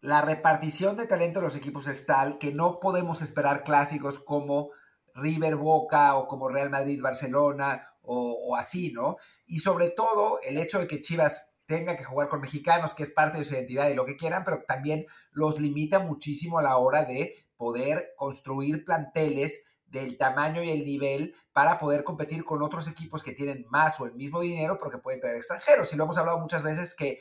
[0.00, 4.70] la repartición de talento de los equipos es tal que no podemos esperar clásicos como
[5.14, 9.16] River Boca o como Real Madrid Barcelona o, así, ¿no?
[9.46, 13.12] Y sobre todo el hecho de que Chivas tenga que jugar con mexicanos, que es
[13.12, 16.76] parte de su identidad y lo que quieran, pero también los limita muchísimo a la
[16.78, 22.88] hora de poder construir planteles del tamaño y el nivel para poder competir con otros
[22.88, 25.92] equipos que tienen más o el mismo dinero porque pueden traer extranjeros.
[25.92, 27.20] Y lo hemos hablado muchas veces que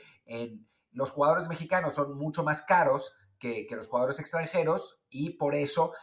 [0.94, 5.94] los jugadores mexicanos son mucho más caros que, que los jugadores extranjeros y por eso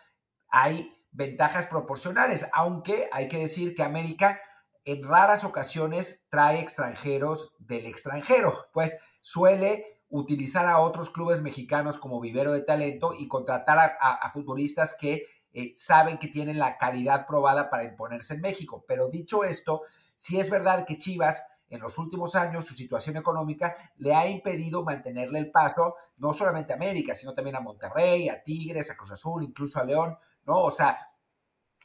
[0.50, 4.40] hay ventajas proporcionales, aunque hay que decir que América
[4.84, 12.20] en raras ocasiones trae extranjeros del extranjero, pues suele utilizar a otros clubes mexicanos como
[12.20, 17.68] vivero de talento y contratar a, futbolistas que eh, saben que tienen la calidad probada
[17.70, 18.84] para imponerse en México.
[18.86, 19.82] Pero dicho esto,
[20.16, 24.84] sí es verdad que Chivas en los últimos años su situación económica le ha impedido
[24.84, 29.12] mantenerle el paso no solamente a América, sino también a Monterrey, a Tigres, a Cruz
[29.12, 30.16] Azul, incluso a León,
[30.46, 30.62] ¿no?
[30.62, 30.98] O sea,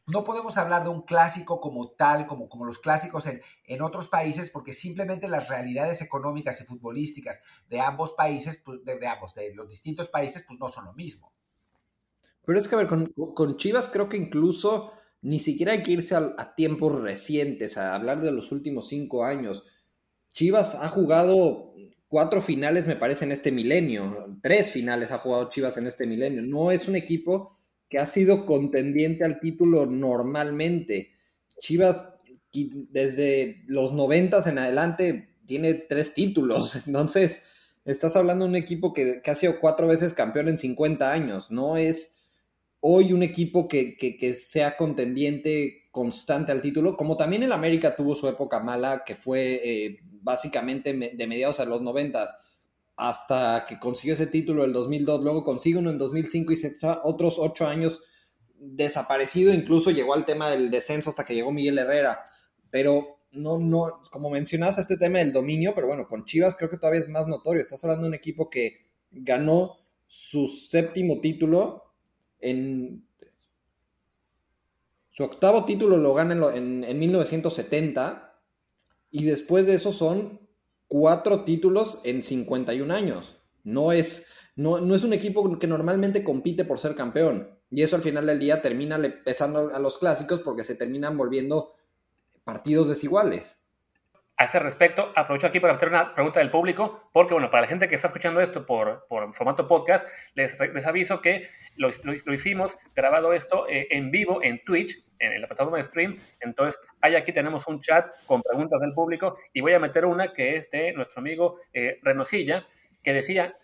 [0.06, 4.08] no podemos hablar de un clásico como tal, como, como los clásicos en, en otros
[4.08, 9.54] países, porque simplemente las realidades económicas y futbolísticas de ambos países, pues, de, ambos, de
[9.54, 11.32] los distintos países, pues no son lo mismo.
[12.46, 16.16] Pero es que, a ver, con, Chivas creo que incluso ni siquiera hay que irse
[16.16, 19.64] a, a, tiempos recientes, a hablar de los últimos cinco años.
[20.34, 21.74] Chivas ha jugado
[22.10, 24.38] cuatro finales, me parece, en este milenio.
[24.42, 26.42] Tres finales ha jugado Chivas en este milenio.
[26.42, 27.58] No es un equipo
[27.94, 31.12] que ha sido contendiente al título normalmente.
[31.60, 32.04] Chivas
[32.52, 37.44] desde los noventas en adelante tiene tres títulos, entonces
[37.86, 41.78] estás hablando de un equipo que, ha sido cuatro veces campeón en 50 años, no
[41.78, 42.24] es
[42.80, 43.96] hoy un equipo que,
[44.34, 49.62] sea contendiente constante al título, como también el América tuvo su época mala, que fue
[49.64, 52.36] eh, básicamente de mediados a los noventas
[53.04, 57.02] hasta que consiguió ese título el 2002, luego consigue uno en 2005 y se echa
[57.04, 58.02] otros ocho años
[58.56, 62.24] desaparecido, incluso llegó al tema del descenso hasta que llegó Miguel Herrera,
[62.72, 66.78] pero no, no, como mencionas este tema del dominio, pero bueno, con Chivas creo que
[66.78, 71.96] todavía es más notorio, estás hablando de un equipo que ganó su séptimo título
[72.40, 73.06] en...
[75.10, 78.40] Su octavo título lo gana en, en 1970
[79.12, 80.43] y después de eso son
[80.94, 83.38] cuatro títulos en 51 años.
[83.64, 87.50] No es, no, no es un equipo que normalmente compite por ser campeón.
[87.72, 91.72] Y eso al final del día termina pesando a los clásicos porque se terminan volviendo
[92.44, 93.63] partidos desiguales.
[94.44, 97.68] A ese respecto, aprovecho aquí para hacer una pregunta del público, porque bueno, para la
[97.70, 102.34] gente que está escuchando esto por, por formato podcast, les, les aviso que lo, lo,
[102.34, 106.20] hicimos grabado esto eh, en vivo en Twitch, en la plataforma de stream.
[106.42, 110.34] Entonces, ahí aquí tenemos un chat con preguntas del público y voy a meter una
[110.34, 112.68] que es de nuestro amigo eh, Renosilla,
[113.02, 113.56] que decía,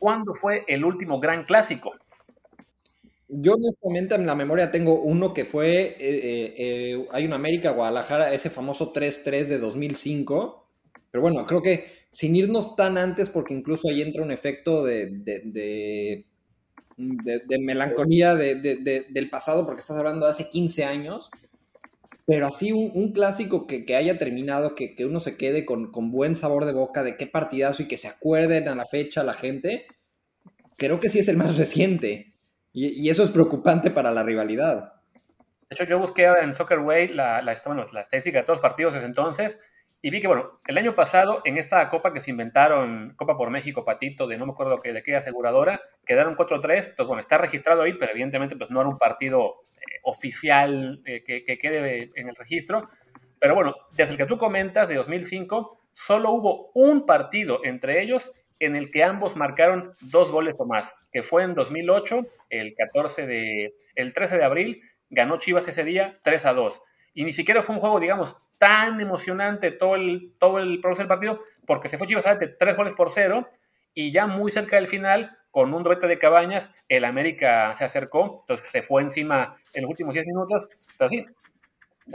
[0.00, 1.94] ¿cuándo fue el último gran clásico?
[3.28, 8.32] Yo honestamente en la memoria tengo uno que fue, eh, eh, hay un América Guadalajara,
[8.32, 10.66] ese famoso 3-3 de 2005,
[11.10, 15.10] pero bueno, creo que sin irnos tan antes, porque incluso ahí entra un efecto de,
[15.10, 16.24] de,
[17.60, 21.30] melancolía del pasado, porque estás hablando de hace 15 años,
[22.26, 26.64] pero así un, clásico que, haya terminado, que, uno se quede con, con buen sabor
[26.64, 29.86] de boca de qué partidazo y que se acuerden a la fecha la gente,
[30.76, 32.27] creo que sí es el más reciente.
[32.80, 34.92] Y, eso es preocupante para la rivalidad.
[35.68, 37.52] De hecho, yo busqué en Soccer Way la, la,
[37.92, 39.58] la estadística de todos los partidos desde entonces
[40.00, 43.50] y vi que, bueno, el año pasado en esta copa que se inventaron, Copa por
[43.50, 46.90] México, Patito, de no me acuerdo que, de qué aseguradora, quedaron 4-3.
[46.90, 51.24] Entonces, bueno, está registrado ahí, pero evidentemente pues no era un partido eh, oficial eh,
[51.24, 52.88] que, que, quede en el registro.
[53.40, 58.30] Pero bueno, desde el que tú comentas, de 2005, solo hubo un partido entre ellos
[58.60, 63.26] en el que ambos marcaron dos goles o más, que fue en 2008, el 14
[63.26, 66.82] de, el 13 de abril, ganó Chivas ese día 3 a 2.
[67.14, 71.08] Y ni siquiera fue un juego, digamos, tan emocionante todo el, todo el proceso del
[71.08, 73.48] partido, porque se fue Chivas de tres goles por cero,
[73.94, 78.40] y ya muy cerca del final, con un doblete de cabañas, el América se acercó,
[78.42, 81.26] entonces se fue encima en los últimos 10 minutos, pero sí,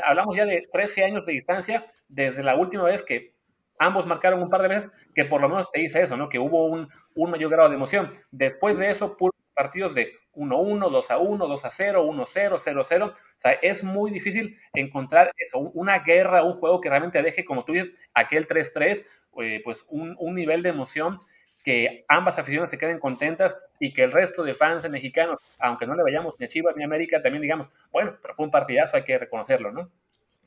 [0.04, 3.33] hablamos ya de 13 años de distancia desde la última vez que
[3.80, 6.30] ambos marcaron un par de veces, que por lo menos te dice eso, ¿no?
[6.30, 8.12] Que hubo un, mayor grado de emoción.
[8.32, 9.18] Después de eso,
[9.54, 13.10] partidos de 1-1, 2-1, 2-0, 1-0, 0-0.
[13.10, 17.66] O sea, es muy difícil encontrar eso, una guerra, un juego que realmente deje, como
[17.66, 19.06] tú dices, aquel 3-3,
[19.42, 21.20] eh, pues un, nivel de emoción
[21.64, 25.96] que ambas aficiones se queden contentas y que el resto de fans mexicanos, aunque no
[25.96, 28.98] le vayamos ni a Chivas ni a América, también digamos, bueno, pero fue un partidazo,
[28.98, 29.90] hay que reconocerlo, ¿no?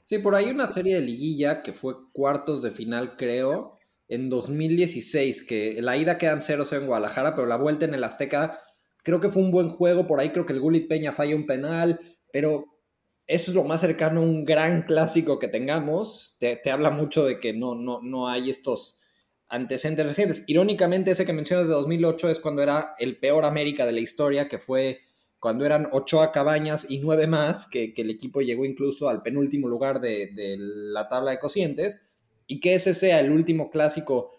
[0.06, 5.42] Sí, por ahí una serie de liguilla que fue cuartos de final, creo, en 2016,
[5.42, 8.60] que la ida quedan 0-0 en Guadalajara, pero la vuelta en el Azteca
[9.02, 11.44] creo que fue un buen juego, por ahí creo que el Gulit Peña falla un
[11.44, 11.98] penal,
[12.32, 12.78] pero
[13.26, 17.40] eso es lo más cercano a un gran clásico que tengamos, te, habla mucho de
[17.40, 19.00] que no, no, no hay estos
[19.48, 20.44] antecedentes recientes.
[20.46, 24.46] Irónicamente, ese que mencionas de 2008 es cuando era el peor América de la historia,
[24.46, 25.00] que fue
[25.40, 30.00] cuando eran Ochoa Cabañas y nueve más, que, el equipo llegó incluso al penúltimo lugar
[30.00, 32.00] de, de, la tabla de cocientes,
[32.46, 34.30] y que ese sea el último clásico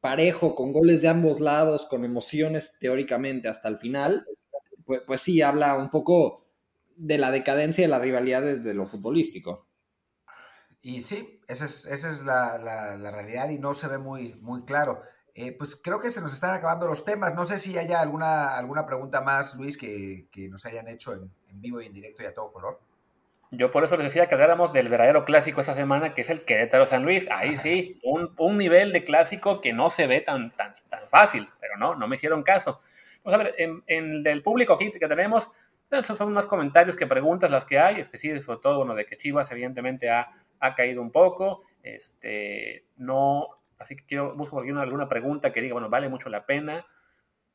[0.00, 4.26] parejo, con goles de ambos lados, con emociones teóricamente hasta el final,
[4.84, 6.44] pues, pues sí, habla un poco
[6.96, 9.66] de la decadencia de la rivalidad desde lo futbolístico.
[10.82, 14.64] Y sí, esa es, esa es la, la, realidad y no se ve muy, muy
[14.64, 15.00] claro.
[15.34, 17.34] Eh, pues creo que se nos están acabando los temas.
[17.34, 21.30] No sé si haya alguna, alguna pregunta más, Luis, que, que nos hayan hecho en,
[21.48, 22.80] en, vivo y en directo y a todo color.
[23.50, 26.44] Yo por eso les decía que habláramos del verdadero clásico esta semana, que es el
[26.44, 27.26] Querétaro San Luis.
[27.30, 31.48] Ahí sí, un, un nivel de clásico que no se ve tan, tan, tan fácil,
[31.60, 32.80] pero no, no me hicieron caso.
[33.22, 35.50] Vamos a ver, en, en del público aquí que tenemos,
[35.90, 38.00] esos son más comentarios que preguntas las que hay.
[38.00, 41.62] Este sí, sobre todo, bueno, de que Chivas evidentemente ha, ha caído un poco.
[41.82, 46.46] Este, no, así que quiero, busco alguna, alguna pregunta que diga, bueno, vale mucho la
[46.46, 46.86] pena.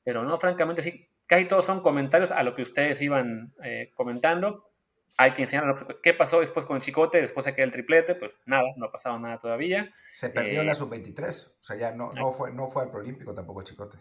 [0.04, 4.72] Pero no, francamente, sí, casi todos son comentarios a lo que ustedes iban eh, comentando.
[5.18, 8.32] Hay que enseñar qué pasó después con el Chicote, después de que el triplete, pues
[8.46, 9.94] nada, no ha pasado nada todavía.
[10.12, 12.92] Se perdió en la eh, sub-23, o sea, ya no, no, fue, no fue al
[12.92, 13.98] Prolímpico tampoco Chicote.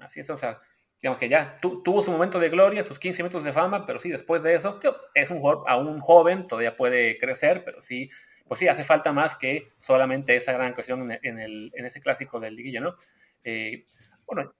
[0.00, 0.60] Así es, o sea,
[1.00, 4.10] digamos que ya tuvo su momento de gloria, sus 15 minutos de fama, pero sí,
[4.10, 4.80] después de eso,
[5.14, 8.10] es un aún joven, todavía puede crecer, pero sí,
[8.46, 12.40] pues sí, hace falta más que solamente esa gran actuación en, el, en ese clásico
[12.40, 12.94] del liguilla, ¿no?
[13.42, 13.84] Eh,
[14.26, 14.52] bueno,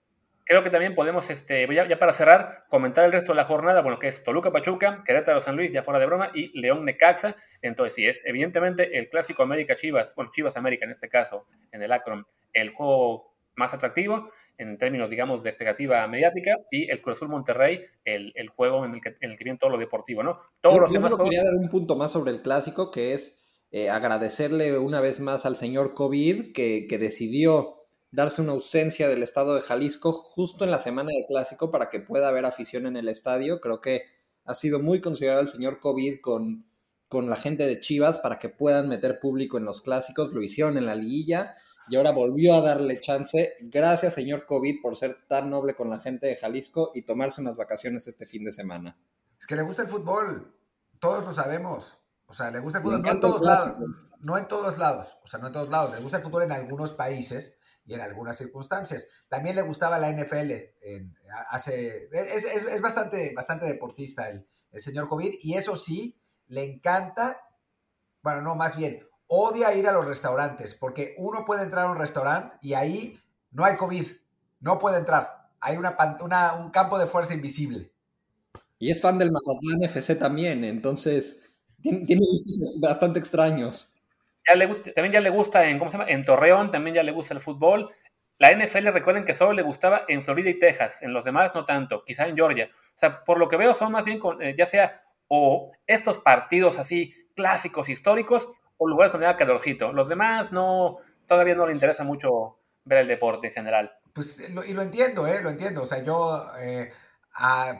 [0.45, 3.81] creo que también podemos, este, ya, ya, para cerrar, comentar el resto de la jornada,
[3.81, 7.35] bueno, que es Toluca Pachuca, Querétaro San Luis, ya fuera de broma, y León Necaxa.
[7.61, 11.81] Entonces, sí, es evidentemente el clásico América Chivas, bueno, Chivas América en este caso, en
[11.81, 17.17] el Akron, el juego más atractivo en términos, digamos, de expectativa mediática, y el Cruz
[17.17, 20.23] Azul Monterrey, el, el, juego en el, que, en el que viene todo lo deportivo,
[20.23, 20.39] ¿no?
[20.61, 23.44] Todos los demás quería dar un punto más sobre el clásico, que es
[23.75, 29.53] eh, agradecerle una vez más al señor COVID que, decidió darse una ausencia del estado
[29.53, 33.09] de Jalisco justo en la semana del clásico para que pueda haber afición en el
[33.09, 33.59] estadio.
[33.59, 34.03] Creo que
[34.45, 36.65] ha sido muy considerado el señor COVID con,
[37.09, 40.31] con la gente de Chivas para que puedan meter público en los clásicos.
[40.31, 41.55] Lo hicieron en la liguilla
[41.89, 43.57] y ahora volvió a darle chance.
[43.59, 47.57] Gracias, señor COVID, por ser tan noble con la gente de Jalisco y tomarse unas
[47.57, 48.97] vacaciones este fin de semana.
[49.37, 50.55] Es que le gusta el fútbol,
[50.97, 52.04] todos lo sabemos.
[52.27, 53.77] O sea, le gusta el fútbol, no en todos lados.
[54.19, 55.95] No en todos lados, o sea, no en todos lados.
[55.95, 59.07] Le gusta el fútbol en algunos países y en algunas circunstancias.
[59.27, 60.51] También le gustaba la NFL.
[61.51, 67.39] hace, es, bastante, bastante deportista el, el señor COVID y eso sí, le encanta,
[68.21, 71.97] bueno, no, más bien, odia ir a los restaurantes, porque uno puede entrar a un
[71.97, 73.19] restaurante y ahí
[73.51, 74.05] no hay COVID,
[74.59, 75.49] no puede entrar.
[75.61, 75.95] Hay una,
[76.59, 77.91] un campo de fuerza invisible.
[78.77, 81.54] Y es fan del Mazatlán FC también, entonces
[82.05, 83.93] tiene, gustos bastante extraños.
[84.45, 86.09] también ya le gusta en, ¿cómo se llama?
[86.09, 87.91] En Torreón, también ya le gusta el fútbol.
[88.37, 91.65] La NFL recuerden que solo le gustaba en Florida y Texas, en los demás no
[91.65, 92.69] tanto, quizá en Georgia.
[92.95, 96.19] O sea, por lo que veo son más bien, con, eh, ya sea o estos
[96.19, 99.93] partidos así clásicos históricos o lugares donde haya calorcito.
[99.93, 103.91] Los demás no, todavía no le interesa mucho ver el deporte en general.
[104.13, 105.41] Pues, y lo entiendo, ¿eh?
[105.41, 105.83] Lo entiendo.
[105.83, 106.91] O sea, yo, eh,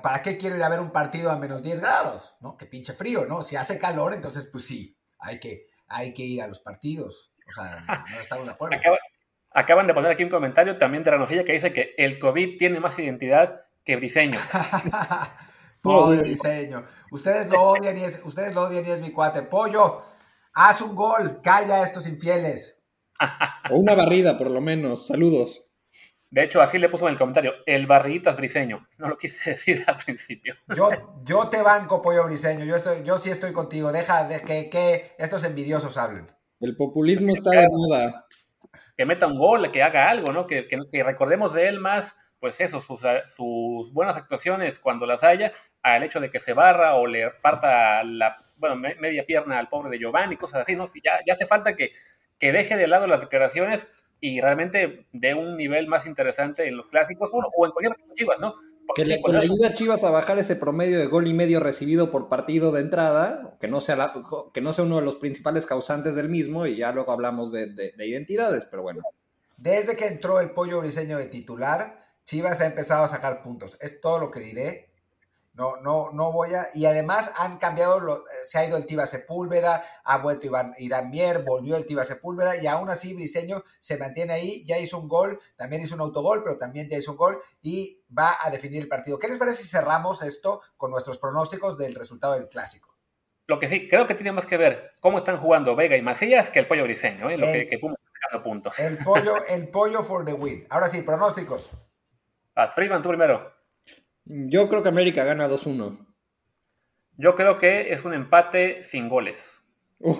[0.01, 2.35] ¿para qué quiero ir a ver un partido a menos 10 grados?
[2.39, 2.57] ¿No?
[2.57, 3.41] Que pinche frío, ¿no?
[3.41, 7.33] Si hace calor, entonces, pues sí, hay que, hay que ir a los partidos.
[7.47, 8.77] O sea, no estamos de acuerdo.
[9.51, 12.79] acaban de poner aquí un comentario también de Ranofilla que dice que el COVID tiene
[12.79, 14.39] más identidad que Briseño.
[15.81, 16.83] Pobre Briseño.
[17.11, 19.43] Ustedes lo odian y es, ustedes lo odian y es mi cuate.
[19.43, 20.03] Pollo,
[20.57, 22.81] Haz un gol, calla a estos infieles.
[23.69, 25.07] o una barrida, por lo menos.
[25.07, 25.67] Saludos.
[26.35, 28.85] De hecho, así le puso en el comentario, el barriditas briseño.
[28.97, 30.55] No lo quise decir al principio.
[30.75, 30.89] Yo,
[31.23, 32.65] yo te banco, pollo briseño.
[32.65, 33.93] Yo, estoy, yo sí estoy contigo.
[33.93, 36.27] Deja de que, que estos envidiosos hablen.
[36.59, 38.25] El populismo está de moda.
[38.97, 40.45] Que meta un gol, que haga algo, ¿no?
[40.45, 42.99] Que, que, recordemos de él más, pues eso, sus,
[43.33, 48.03] sus buenas actuaciones cuando las haya, al hecho de que se barra o le parta
[48.03, 50.89] la bueno, media pierna al pobre de Giovanni, cosas así, ¿no?
[51.01, 51.91] Ya, ya hace falta que,
[52.39, 53.87] que deje de lado las declaraciones
[54.25, 58.55] y realmente dé un nivel más interesante en los clásicos, o en cualquier Chivas, ¿no?
[58.95, 62.27] que le, ayude a Chivas a bajar ese promedio de gol y medio recibido por
[62.27, 64.13] partido de entrada, que no sea,
[64.53, 67.67] que no sea uno de los principales causantes del mismo, y ya luego hablamos de,
[67.73, 69.01] de, identidades, pero bueno.
[69.57, 73.77] Desde que entró el pollo briseño de titular, Chivas ha empezado a sacar puntos.
[73.79, 74.89] Es todo lo que diré.
[75.55, 76.67] No, no, no voy a.
[76.73, 81.09] Y además han cambiado, lo, se ha ido el Tiba Sepúlveda, ha vuelto Iván, Irán
[81.09, 85.07] Mier, volvió el Tiba Sepúlveda y aún así Briseño se mantiene ahí, ya hizo un
[85.07, 88.81] gol, también hizo un autogol, pero también ya hizo un gol y va a definir
[88.81, 89.17] el partido.
[89.17, 92.93] ¿Qué les parece si cerramos esto con nuestros pronósticos del resultado del clásico?
[93.47, 96.49] Lo que sí, creo que tiene más que ver cómo están jugando Vega y Macías
[96.49, 97.37] que el pollo briseño, ¿eh?
[97.37, 98.77] lo que, que Pumas está puntos.
[98.77, 100.65] El pollo, el pollo for the win.
[100.69, 101.69] Ahora sí, pronósticos.
[102.55, 103.54] A Freeman, tú primero.
[104.25, 106.05] Yo creo que América gana 2-1.
[107.17, 109.63] Yo creo que es un empate sin goles.
[109.99, 110.19] Uf,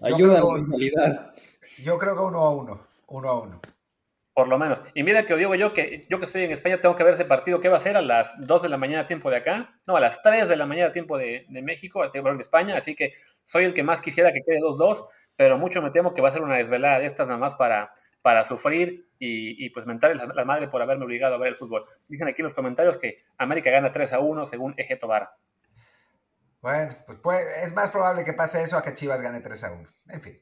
[0.00, 1.34] ayuda a la realidad.
[1.82, 2.86] Yo creo que 1 a 1.
[3.06, 3.60] 1 a 1.
[4.34, 4.80] Por lo menos.
[4.94, 7.14] Y mira que os digo yo que yo que estoy en España tengo que ver
[7.14, 9.78] ese partido que va a ser a las 2 de la mañana tiempo de acá.
[9.86, 12.76] No, a las 3 de la mañana tiempo de, de México, a de España.
[12.76, 13.14] Así que
[13.44, 15.06] soy el que más quisiera que quede 2-2,
[15.36, 17.94] pero mucho me temo que va a ser una desvelada de estas nada más para,
[18.20, 21.56] para sufrir y, y pues mentar la, la, madre por haberme obligado a ver el
[21.56, 21.84] fútbol.
[22.08, 25.30] Dicen aquí en los comentarios que América gana 3 a 1 según Eje Tobar.
[26.60, 29.72] Bueno, pues, pues, es más probable que pase eso a que Chivas gane 3 a
[29.72, 29.88] 1.
[30.08, 30.40] En fin.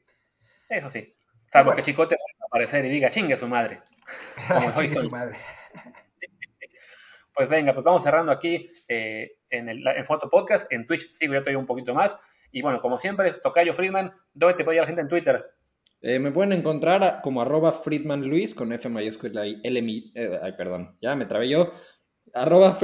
[0.69, 1.15] Eso sí.
[1.51, 1.77] Salvo bueno.
[1.77, 3.81] que Chicote va a aparecer y diga, chingue su madre.
[4.75, 5.35] chingue su madre.
[7.35, 10.71] Pues venga, pues vamos cerrando aquí eh, en el en Foto Podcast.
[10.71, 12.17] En Twitch sigo ya todavía un poquito más.
[12.49, 15.54] Y bueno, como siempre, Tocayo Friedman, ¿dónde te puede ir la gente en Twitter?
[16.07, 20.53] Eh, me pueden encontrar como arroba Friedman Luis con F mayúscula y L eh, ay,
[20.55, 21.71] perdón, ya me trabé yo.
[22.31, 22.77] Arroba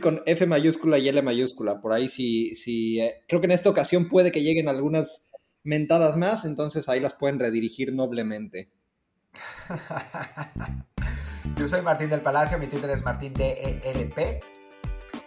[0.00, 1.80] con F mayúscula y L mayúscula.
[1.80, 5.28] Por ahí sí, sí eh, creo que en esta ocasión puede que lleguen algunas
[5.64, 8.70] mentadas más, entonces ahí las pueden redirigir noblemente.
[11.58, 14.40] Yo soy Martín del Palacio, mi Twitter es Martín DELP.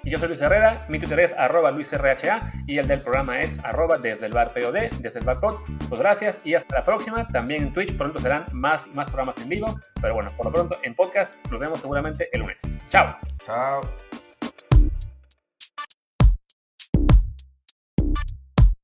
[0.05, 3.57] Y yo soy Luis Herrera, mi Twitter es arroba LuisRHA y el del programa es
[3.63, 5.55] arroba desde el bar POD, desde el bar pod.
[5.89, 7.27] Pues gracias y hasta la próxima.
[7.27, 10.77] También en Twitch pronto serán más, más programas en vivo, pero bueno, por lo pronto
[10.83, 12.57] en podcast nos vemos seguramente el lunes.
[12.89, 13.17] Chao.
[13.43, 14.04] Chao.